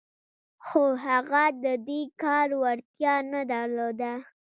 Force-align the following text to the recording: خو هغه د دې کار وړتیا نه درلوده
خو 0.65 0.83
هغه 1.05 1.43
د 1.63 1.65
دې 1.87 2.01
کار 2.23 2.47
وړتیا 2.61 3.15
نه 3.31 3.41
درلوده 3.51 4.13